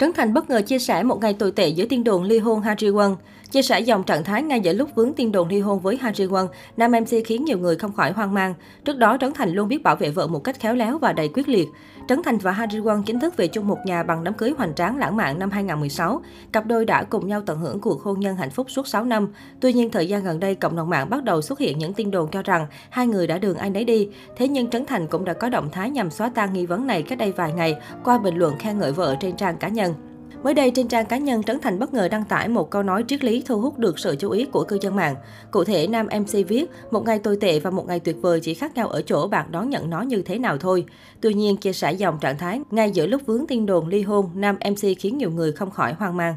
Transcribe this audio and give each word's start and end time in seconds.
Trấn 0.00 0.12
Thành 0.12 0.34
bất 0.34 0.50
ngờ 0.50 0.62
chia 0.62 0.78
sẻ 0.78 1.02
một 1.02 1.20
ngày 1.20 1.34
tồi 1.34 1.52
tệ 1.52 1.68
giữa 1.68 1.84
tiên 1.84 2.04
đồn 2.04 2.22
ly 2.22 2.38
hôn 2.38 2.60
Ha 2.60 2.74
Ji 2.74 2.92
Won. 2.92 3.16
Chia 3.50 3.62
sẻ 3.62 3.80
dòng 3.80 4.04
trạng 4.04 4.24
thái 4.24 4.42
ngay 4.42 4.60
giữa 4.60 4.72
lúc 4.72 4.88
vướng 4.94 5.12
tin 5.12 5.32
đồn 5.32 5.48
ly 5.48 5.60
hôn 5.60 5.80
với 5.80 5.96
Han 5.96 6.12
Ji 6.12 6.28
Won, 6.28 6.46
nam 6.76 6.90
MC 6.90 7.26
khiến 7.26 7.44
nhiều 7.44 7.58
người 7.58 7.76
không 7.76 7.92
khỏi 7.92 8.12
hoang 8.12 8.34
mang. 8.34 8.54
Trước 8.84 8.98
đó, 8.98 9.16
Trấn 9.20 9.32
Thành 9.32 9.50
luôn 9.50 9.68
biết 9.68 9.82
bảo 9.82 9.96
vệ 9.96 10.10
vợ 10.10 10.26
một 10.26 10.44
cách 10.44 10.60
khéo 10.60 10.74
léo 10.74 10.98
và 10.98 11.12
đầy 11.12 11.28
quyết 11.28 11.48
liệt. 11.48 11.68
Trấn 12.08 12.22
Thành 12.22 12.38
và 12.38 12.52
Han 12.52 12.68
Ji 12.68 12.82
Won 12.82 13.02
chính 13.02 13.20
thức 13.20 13.36
về 13.36 13.48
chung 13.48 13.68
một 13.68 13.78
nhà 13.84 14.02
bằng 14.02 14.24
đám 14.24 14.34
cưới 14.34 14.52
hoành 14.58 14.74
tráng 14.74 14.96
lãng 14.96 15.16
mạn 15.16 15.38
năm 15.38 15.50
2016. 15.50 16.22
Cặp 16.52 16.66
đôi 16.66 16.84
đã 16.84 17.02
cùng 17.02 17.28
nhau 17.28 17.42
tận 17.46 17.58
hưởng 17.58 17.80
cuộc 17.80 18.02
hôn 18.02 18.20
nhân 18.20 18.36
hạnh 18.36 18.50
phúc 18.50 18.70
suốt 18.70 18.88
6 18.88 19.04
năm. 19.04 19.28
Tuy 19.60 19.72
nhiên, 19.72 19.90
thời 19.90 20.08
gian 20.08 20.24
gần 20.24 20.40
đây, 20.40 20.54
cộng 20.54 20.76
đồng 20.76 20.90
mạng 20.90 21.10
bắt 21.10 21.24
đầu 21.24 21.42
xuất 21.42 21.58
hiện 21.58 21.78
những 21.78 21.94
tin 21.94 22.10
đồn 22.10 22.30
cho 22.30 22.42
rằng 22.42 22.66
hai 22.90 23.06
người 23.06 23.26
đã 23.26 23.38
đường 23.38 23.56
ai 23.56 23.70
nấy 23.70 23.84
đi. 23.84 24.08
Thế 24.36 24.48
nhưng 24.48 24.70
Trấn 24.70 24.86
Thành 24.86 25.06
cũng 25.06 25.24
đã 25.24 25.32
có 25.32 25.48
động 25.48 25.68
thái 25.72 25.90
nhằm 25.90 26.10
xóa 26.10 26.30
tan 26.34 26.52
nghi 26.52 26.66
vấn 26.66 26.86
này 26.86 27.02
cách 27.02 27.18
đây 27.18 27.32
vài 27.32 27.52
ngày 27.52 27.76
qua 28.04 28.18
bình 28.18 28.36
luận 28.36 28.58
khen 28.58 28.78
ngợi 28.78 28.92
vợ 28.92 29.16
trên 29.20 29.36
trang 29.36 29.56
cá 29.56 29.68
nhân. 29.68 29.94
Mới 30.42 30.54
đây, 30.54 30.70
trên 30.70 30.88
trang 30.88 31.06
cá 31.06 31.18
nhân, 31.18 31.42
Trấn 31.42 31.60
Thành 31.60 31.78
bất 31.78 31.94
ngờ 31.94 32.08
đăng 32.08 32.24
tải 32.24 32.48
một 32.48 32.70
câu 32.70 32.82
nói 32.82 33.04
triết 33.08 33.24
lý 33.24 33.42
thu 33.46 33.60
hút 33.60 33.78
được 33.78 33.98
sự 33.98 34.16
chú 34.18 34.30
ý 34.30 34.44
của 34.44 34.64
cư 34.64 34.78
dân 34.80 34.96
mạng. 34.96 35.14
Cụ 35.50 35.64
thể, 35.64 35.86
nam 35.86 36.06
MC 36.06 36.48
viết, 36.48 36.66
một 36.90 37.04
ngày 37.04 37.18
tồi 37.18 37.36
tệ 37.40 37.60
và 37.60 37.70
một 37.70 37.86
ngày 37.86 38.00
tuyệt 38.00 38.16
vời 38.20 38.40
chỉ 38.40 38.54
khác 38.54 38.74
nhau 38.74 38.88
ở 38.88 39.02
chỗ 39.02 39.28
bạn 39.28 39.46
đón 39.52 39.70
nhận 39.70 39.90
nó 39.90 40.02
như 40.02 40.22
thế 40.22 40.38
nào 40.38 40.58
thôi. 40.58 40.84
Tuy 41.20 41.34
nhiên, 41.34 41.56
chia 41.56 41.72
sẻ 41.72 41.92
dòng 41.92 42.18
trạng 42.20 42.38
thái, 42.38 42.60
ngay 42.70 42.90
giữa 42.90 43.06
lúc 43.06 43.22
vướng 43.26 43.46
tin 43.46 43.66
đồn 43.66 43.88
ly 43.88 44.02
hôn, 44.02 44.30
nam 44.34 44.58
MC 44.70 44.98
khiến 44.98 45.18
nhiều 45.18 45.30
người 45.30 45.52
không 45.52 45.70
khỏi 45.70 45.92
hoang 45.92 46.16
mang. 46.16 46.34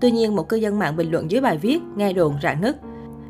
Tuy 0.00 0.10
nhiên, 0.10 0.36
một 0.36 0.48
cư 0.48 0.56
dân 0.56 0.78
mạng 0.78 0.96
bình 0.96 1.10
luận 1.10 1.30
dưới 1.30 1.40
bài 1.40 1.58
viết, 1.58 1.78
nghe 1.96 2.12
đồn 2.12 2.34
rạn 2.42 2.60
nứt. 2.60 2.76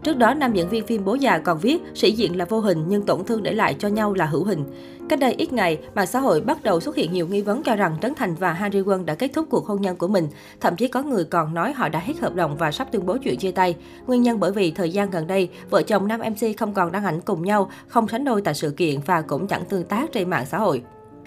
Trước 0.03 0.17
đó, 0.17 0.35
nam 0.35 0.53
diễn 0.53 0.69
viên 0.69 0.87
phim 0.87 1.05
Bố 1.05 1.15
già 1.15 1.39
còn 1.39 1.59
viết, 1.59 1.79
sĩ 1.95 2.13
diện 2.13 2.39
là 2.39 2.45
vô 2.45 2.61
hình 2.61 2.85
nhưng 2.89 3.03
tổn 3.03 3.25
thương 3.25 3.43
để 3.43 3.53
lại 3.53 3.77
cho 3.79 3.89
nhau 3.89 4.15
là 4.15 4.27
hữu 4.27 4.45
hình. 4.45 4.65
Cách 5.09 5.19
đây 5.19 5.35
ít 5.35 5.53
ngày, 5.53 5.79
mạng 5.95 6.07
xã 6.07 6.21
hội 6.21 6.41
bắt 6.41 6.63
đầu 6.63 6.81
xuất 6.81 6.97
hiện 6.97 7.13
nhiều 7.13 7.29
nghi 7.29 7.43
vấn 7.43 7.63
cho 7.63 7.77
rằng 7.77 7.97
Trấn 8.03 8.15
Thành 8.15 8.35
và 8.35 8.53
Harry 8.53 8.81
Won 8.81 9.05
đã 9.05 9.15
kết 9.15 9.31
thúc 9.33 9.47
cuộc 9.51 9.67
hôn 9.67 9.81
nhân 9.81 9.97
của 9.97 10.09
mình. 10.09 10.29
Thậm 10.61 10.77
chí 10.77 10.89
có 10.89 11.03
người 11.03 11.25
còn 11.25 11.55
nói 11.55 11.73
họ 11.73 11.89
đã 11.89 11.99
hết 11.99 12.19
hợp 12.21 12.35
đồng 12.35 12.57
và 12.57 12.73
sắp 12.73 12.89
tuyên 12.93 13.07
bố 13.07 13.17
chuyện 13.17 13.39
chia 13.39 13.51
tay. 13.51 13.77
Nguyên 14.07 14.23
nhân 14.23 14.41
bởi 14.41 14.53
vì 14.53 14.71
thời 14.71 14.91
gian 14.91 15.11
gần 15.11 15.27
đây, 15.27 15.49
vợ 15.71 15.83
chồng 15.83 16.09
nam 16.09 16.21
MC 16.21 16.59
không 16.59 16.75
còn 16.75 16.93
đăng 16.93 17.05
ảnh 17.05 17.21
cùng 17.21 17.43
nhau, 17.43 17.71
không 17.89 18.09
sánh 18.09 18.25
đôi 18.25 18.43
tại 18.43 18.55
sự 18.55 18.71
kiện 18.71 19.01
và 19.07 19.23
cũng 19.23 19.47
chẳng 19.47 19.65
tương 19.65 19.85
tác 19.85 20.13
trên 20.13 20.31
mạng 20.31 20.47
xã 20.47 20.59
hội. 20.59 20.83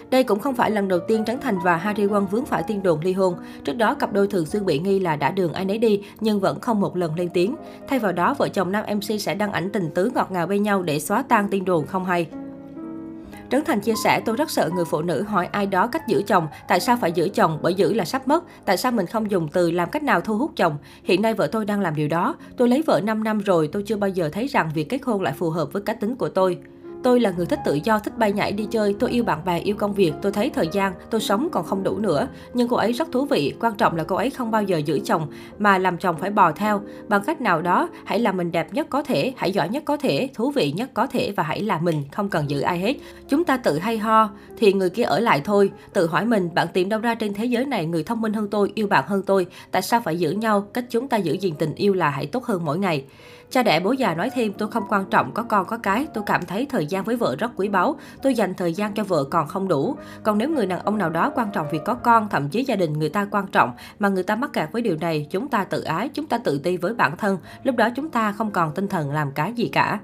Đây 0.10 0.24
cũng 0.24 0.40
không 0.40 0.56
phải 0.56 0.72
lần 0.72 0.88
đầu 0.88 1.00
tiên 1.08 1.26
Trấn 1.26 1.40
Thành 1.40 1.60
và 1.64 1.78
Harry 1.78 2.06
Won 2.06 2.26
vướng 2.26 2.46
phải 2.46 2.64
tin 2.68 2.84
đồn 2.84 3.00
ly 3.02 3.14
hôn. 3.14 3.36
Trước 3.64 3.74
đó, 3.74 3.94
cặp 3.94 4.14
đôi 4.14 4.28
thường 4.28 4.46
xuyên 4.46 4.66
bị 4.66 4.80
nghi 4.80 5.00
là 5.00 5.16
đã 5.16 5.32
đường 5.32 5.54
ai 5.54 5.66
nấy 5.66 5.78
đi, 5.78 6.02
nhưng 6.20 6.40
vẫn 6.40 6.60
không 6.60 6.80
một 6.82 6.98
lần 6.98 7.16
lên 7.16 7.30
tiếng. 7.34 7.56
Thay 7.88 8.00
vào 8.00 8.12
đó, 8.12 8.36
vợ 8.38 8.50
chồng 8.50 8.72
nam 8.72 8.86
MC 8.96 9.22
sẽ 9.22 9.36
đăng 9.36 9.52
ảnh 9.52 9.70
tình 9.70 9.90
tứ 9.96 10.12
ngọt 10.16 10.32
ngào 10.32 10.48
bên 10.48 10.64
nhau 10.64 10.84
để 10.84 11.00
xóa 11.00 11.24
tan 11.24 11.48
tin 11.50 11.66
đồn 11.66 11.88
không 11.88 12.06
hay. 12.06 12.28
Trấn 13.52 13.64
Thành 13.66 13.80
chia 13.80 13.94
sẻ, 14.04 14.22
tôi 14.26 14.36
rất 14.36 14.52
sợ 14.52 14.70
người 14.76 14.86
phụ 14.86 15.02
nữ 15.02 15.22
hỏi 15.22 15.46
ai 15.46 15.66
đó 15.66 15.88
cách 15.88 16.08
giữ 16.08 16.24
chồng, 16.28 16.48
tại 16.68 16.80
sao 16.80 16.98
phải 17.02 17.12
giữ 17.12 17.30
chồng, 17.30 17.60
bởi 17.62 17.74
giữ 17.74 17.94
là 17.94 18.06
sắp 18.06 18.28
mất, 18.28 18.44
tại 18.66 18.78
sao 18.78 18.92
mình 18.92 19.06
không 19.06 19.32
dùng 19.32 19.48
từ 19.54 19.72
làm 19.72 19.90
cách 19.90 20.04
nào 20.04 20.22
thu 20.22 20.38
hút 20.38 20.52
chồng. 20.56 20.78
Hiện 21.04 21.22
nay 21.22 21.34
vợ 21.34 21.48
tôi 21.48 21.66
đang 21.66 21.82
làm 21.82 21.96
điều 21.96 22.08
đó, 22.08 22.36
tôi 22.58 22.70
lấy 22.70 22.82
vợ 22.82 23.02
5 23.04 23.24
năm 23.24 23.40
rồi, 23.40 23.70
tôi 23.74 23.84
chưa 23.84 23.96
bao 23.96 24.10
giờ 24.10 24.30
thấy 24.30 24.48
rằng 24.48 24.72
việc 24.74 24.90
kết 24.90 25.00
hôn 25.04 25.22
lại 25.22 25.34
phù 25.38 25.50
hợp 25.50 25.74
với 25.74 25.82
cá 25.82 25.94
tính 25.94 26.16
của 26.16 26.30
tôi. 26.30 26.58
Tôi 27.04 27.20
là 27.20 27.32
người 27.38 27.46
thích 27.46 27.60
tự 27.66 27.80
do, 27.84 28.00
thích 28.00 28.18
bay 28.18 28.32
nhảy 28.32 28.52
đi 28.52 28.68
chơi, 28.72 28.96
tôi 29.00 29.12
yêu 29.12 29.24
bạn 29.24 29.46
bè, 29.46 29.60
yêu 29.60 29.76
công 29.76 29.94
việc, 29.94 30.14
tôi 30.22 30.32
thấy 30.32 30.50
thời 30.50 30.68
gian, 30.72 30.94
tôi 31.10 31.22
sống 31.22 31.50
còn 31.52 31.66
không 31.66 31.84
đủ 31.84 31.98
nữa. 31.98 32.28
Nhưng 32.54 32.68
cô 32.68 32.76
ấy 32.76 32.92
rất 32.92 33.12
thú 33.12 33.26
vị, 33.26 33.54
quan 33.60 33.76
trọng 33.76 33.96
là 33.96 34.04
cô 34.04 34.16
ấy 34.16 34.30
không 34.30 34.52
bao 34.52 34.64
giờ 34.64 34.78
giữ 34.78 35.00
chồng, 35.06 35.28
mà 35.60 35.78
làm 35.78 35.98
chồng 35.98 36.16
phải 36.20 36.30
bò 36.30 36.52
theo. 36.52 36.82
Bằng 37.08 37.24
cách 37.26 37.42
nào 37.42 37.62
đó, 37.62 37.90
hãy 38.06 38.20
làm 38.20 38.38
mình 38.38 38.52
đẹp 38.52 38.74
nhất 38.74 38.88
có 38.90 39.04
thể, 39.04 39.34
hãy 39.38 39.52
giỏi 39.52 39.70
nhất 39.70 39.84
có 39.86 39.98
thể, 39.98 40.30
thú 40.34 40.52
vị 40.52 40.72
nhất 40.72 40.90
có 40.94 41.08
thể 41.08 41.34
và 41.36 41.44
hãy 41.44 41.62
là 41.62 41.78
mình, 41.78 42.04
không 42.12 42.30
cần 42.30 42.50
giữ 42.50 42.62
ai 42.62 42.80
hết. 42.80 42.94
Chúng 43.30 43.44
ta 43.44 43.58
tự 43.58 43.80
hay 43.80 43.98
ho, 43.98 44.30
thì 44.58 44.74
người 44.74 44.90
kia 44.90 45.04
ở 45.04 45.20
lại 45.20 45.42
thôi. 45.46 45.72
Tự 45.94 46.08
hỏi 46.08 46.26
mình, 46.26 46.50
bạn 46.54 46.68
tìm 46.74 46.90
đâu 46.90 47.00
ra 47.00 47.16
trên 47.16 47.34
thế 47.34 47.46
giới 47.46 47.66
này 47.66 47.86
người 47.86 48.04
thông 48.04 48.22
minh 48.22 48.34
hơn 48.34 48.48
tôi, 48.50 48.72
yêu 48.76 48.88
bạn 48.88 49.04
hơn 49.08 49.24
tôi, 49.26 49.46
tại 49.72 49.82
sao 49.82 50.02
phải 50.02 50.20
giữ 50.20 50.32
nhau, 50.32 50.62
cách 50.62 50.86
chúng 50.90 51.08
ta 51.08 51.18
giữ 51.18 51.34
gìn 51.34 51.56
tình 51.56 51.76
yêu 51.76 51.94
là 51.94 52.10
hãy 52.10 52.26
tốt 52.26 52.46
hơn 52.46 52.66
mỗi 52.66 52.80
ngày. 52.80 53.04
Cha 53.54 53.64
đẻ 53.64 53.80
bố 53.80 53.92
già 53.92 54.16
nói 54.16 54.30
thêm, 54.30 54.54
tôi 54.54 54.72
không 54.72 54.84
quan 54.90 55.06
trọng 55.06 55.32
có 55.34 55.44
con 55.44 55.66
có 55.66 55.78
cái, 55.78 56.08
tôi 56.14 56.24
cảm 56.28 56.46
thấy 56.46 56.66
thời 56.66 56.86
gian 56.86 57.04
với 57.04 57.16
vợ 57.16 57.36
rất 57.40 57.52
quý 57.56 57.70
báu, 57.70 57.96
tôi 58.22 58.36
dành 58.36 58.54
thời 58.54 58.74
gian 58.74 58.94
cho 58.94 59.04
vợ 59.04 59.24
còn 59.24 59.48
không 59.48 59.68
đủ. 59.68 59.96
Còn 60.24 60.38
nếu 60.38 60.50
người 60.50 60.66
đàn 60.66 60.80
ông 60.80 60.98
nào 60.98 61.10
đó 61.10 61.32
quan 61.36 61.48
trọng 61.54 61.68
việc 61.72 61.82
có 61.86 61.94
con, 61.94 62.30
thậm 62.30 62.50
chí 62.50 62.64
gia 62.64 62.76
đình 62.76 62.94
người 62.94 63.10
ta 63.10 63.28
quan 63.32 63.48
trọng, 63.48 63.72
mà 64.00 64.10
người 64.10 64.24
ta 64.24 64.36
mắc 64.36 64.54
kẹt 64.54 64.72
với 64.72 64.82
điều 64.82 64.98
này, 64.98 65.28
chúng 65.30 65.48
ta 65.48 65.64
tự 65.64 65.82
ái, 65.82 66.10
chúng 66.14 66.28
ta 66.28 66.38
tự 66.38 66.60
ti 66.64 66.78
với 66.78 66.94
bản 66.94 67.18
thân, 67.18 67.38
lúc 67.64 67.76
đó 67.76 67.90
chúng 67.96 68.10
ta 68.10 68.32
không 68.32 68.52
còn 68.52 68.74
tinh 68.74 68.88
thần 68.88 69.12
làm 69.12 69.32
cái 69.32 69.54
gì 69.54 69.70
cả. 69.74 70.00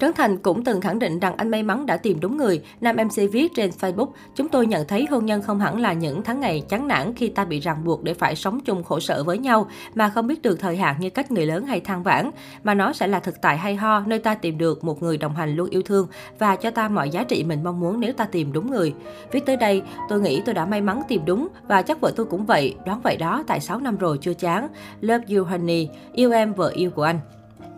Trấn 0.00 0.12
Thành 0.12 0.38
cũng 0.38 0.64
từng 0.64 0.80
khẳng 0.80 0.98
định 0.98 1.18
rằng 1.18 1.36
anh 1.36 1.50
may 1.50 1.62
mắn 1.62 1.86
đã 1.86 1.96
tìm 1.96 2.20
đúng 2.20 2.36
người. 2.36 2.62
Nam 2.80 2.96
MC 2.96 3.32
viết 3.32 3.54
trên 3.54 3.70
Facebook, 3.80 4.08
chúng 4.34 4.48
tôi 4.48 4.66
nhận 4.66 4.86
thấy 4.86 5.06
hôn 5.10 5.26
nhân 5.26 5.42
không 5.42 5.60
hẳn 5.60 5.80
là 5.80 5.92
những 5.92 6.22
tháng 6.22 6.40
ngày 6.40 6.62
chán 6.68 6.88
nản 6.88 7.14
khi 7.14 7.28
ta 7.28 7.44
bị 7.44 7.60
ràng 7.60 7.84
buộc 7.84 8.02
để 8.02 8.14
phải 8.14 8.36
sống 8.36 8.60
chung 8.60 8.84
khổ 8.84 9.00
sở 9.00 9.24
với 9.24 9.38
nhau, 9.38 9.68
mà 9.94 10.08
không 10.08 10.26
biết 10.26 10.42
được 10.42 10.60
thời 10.60 10.76
hạn 10.76 10.96
như 11.00 11.10
cách 11.10 11.30
người 11.30 11.46
lớn 11.46 11.66
hay 11.66 11.80
than 11.80 12.02
vãn, 12.02 12.30
mà 12.64 12.74
nó 12.74 12.92
sẽ 12.92 13.06
là 13.06 13.20
thực 13.20 13.40
tại 13.40 13.58
hay 13.58 13.76
ho, 13.76 14.00
nơi 14.06 14.18
ta 14.18 14.34
tìm 14.34 14.58
được 14.58 14.84
một 14.84 15.02
người 15.02 15.16
đồng 15.16 15.34
hành 15.34 15.56
luôn 15.56 15.70
yêu 15.70 15.82
thương 15.82 16.06
và 16.38 16.56
cho 16.56 16.70
ta 16.70 16.88
mọi 16.88 17.10
giá 17.10 17.24
trị 17.24 17.44
mình 17.44 17.64
mong 17.64 17.80
muốn 17.80 18.00
nếu 18.00 18.12
ta 18.12 18.24
tìm 18.24 18.52
đúng 18.52 18.70
người. 18.70 18.94
Viết 19.32 19.46
tới 19.46 19.56
đây, 19.56 19.82
tôi 20.08 20.20
nghĩ 20.20 20.42
tôi 20.46 20.54
đã 20.54 20.66
may 20.66 20.80
mắn 20.80 21.02
tìm 21.08 21.22
đúng 21.24 21.48
và 21.68 21.82
chắc 21.82 22.00
vợ 22.00 22.12
tôi 22.16 22.26
cũng 22.26 22.46
vậy, 22.46 22.74
đoán 22.86 23.00
vậy 23.04 23.16
đó, 23.16 23.44
tại 23.46 23.60
6 23.60 23.80
năm 23.80 23.96
rồi 23.96 24.18
chưa 24.20 24.34
chán. 24.34 24.68
Love 25.00 25.36
you 25.36 25.44
honey, 25.44 25.88
yêu 26.12 26.32
em 26.32 26.54
vợ 26.54 26.68
yêu 26.74 26.90
của 26.90 27.02
anh. 27.02 27.20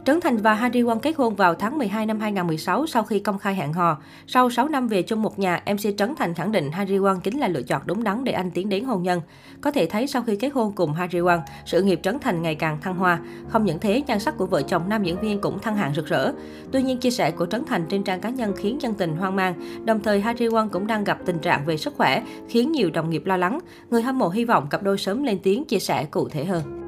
Trấn 0.05 0.21
Thành 0.21 0.37
và 0.37 0.55
Harry 0.55 0.83
Won 0.83 0.99
kết 0.99 1.17
hôn 1.17 1.35
vào 1.35 1.55
tháng 1.55 1.79
12 1.79 2.07
năm 2.07 2.21
2016 2.21 2.87
sau 2.87 3.03
khi 3.03 3.19
công 3.19 3.39
khai 3.39 3.55
hẹn 3.55 3.73
hò. 3.73 3.99
Sau 4.27 4.51
6 4.51 4.69
năm 4.69 4.89
về 4.89 5.03
chung 5.03 5.23
một 5.23 5.39
nhà, 5.39 5.63
MC 5.67 5.97
Trấn 5.99 6.15
Thành 6.15 6.35
khẳng 6.35 6.53
định 6.53 6.71
Harry 6.71 6.99
Won 6.99 7.21
chính 7.21 7.39
là 7.39 7.49
lựa 7.49 7.63
chọn 7.63 7.83
đúng 7.85 8.05
đắn 8.05 8.25
để 8.25 8.33
anh 8.33 8.51
tiến 8.51 8.69
đến 8.69 8.85
hôn 8.85 9.03
nhân. 9.03 9.21
Có 9.61 9.71
thể 9.71 9.87
thấy 9.87 10.07
sau 10.07 10.23
khi 10.23 10.37
kết 10.37 10.49
hôn 10.49 10.73
cùng 10.73 10.93
Harry 10.93 11.19
Won, 11.19 11.41
sự 11.67 11.83
nghiệp 11.83 12.01
Trấn 12.03 12.19
Thành 12.19 12.43
ngày 12.43 12.55
càng 12.55 12.81
thăng 12.81 12.95
hoa. 12.95 13.21
Không 13.49 13.65
những 13.65 13.79
thế, 13.79 14.03
nhan 14.07 14.21
sắc 14.21 14.37
của 14.37 14.47
vợ 14.47 14.63
chồng 14.63 14.89
nam 14.89 15.03
diễn 15.03 15.21
viên 15.21 15.41
cũng 15.41 15.59
thăng 15.59 15.77
hạng 15.77 15.95
rực 15.95 16.07
rỡ. 16.07 16.33
Tuy 16.73 16.83
nhiên, 16.83 16.99
chia 16.99 17.11
sẻ 17.11 17.31
của 17.31 17.47
Trấn 17.47 17.65
Thành 17.65 17.87
trên 17.89 18.05
trang 18.05 18.21
cá 18.21 18.31
nhân 18.31 18.53
khiến 18.57 18.83
dân 18.83 18.95
tình 18.95 19.17
hoang 19.17 19.37
mang. 19.37 19.55
Đồng 19.85 20.03
thời, 20.03 20.21
Harry 20.21 20.47
Won 20.49 20.69
cũng 20.69 20.87
đang 20.87 21.05
gặp 21.05 21.19
tình 21.27 21.39
trạng 21.39 21.67
về 21.67 21.77
sức 21.77 21.95
khỏe, 21.97 22.23
khiến 22.49 22.73
nhiều 22.73 22.91
đồng 22.91 23.11
nghiệp 23.11 23.27
lo 23.27 23.37
lắng. 23.37 23.59
Người 23.91 24.03
hâm 24.03 24.19
mộ 24.19 24.29
hy 24.29 24.45
vọng 24.45 24.67
cặp 24.71 24.83
đôi 24.83 24.99
sớm 24.99 25.23
lên 25.23 25.39
tiếng 25.43 25.65
chia 25.65 25.79
sẻ 25.79 26.05
cụ 26.05 26.29
thể 26.29 26.45
hơn. 26.45 26.80